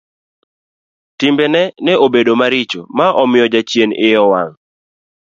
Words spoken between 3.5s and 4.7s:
jachien iye owang'.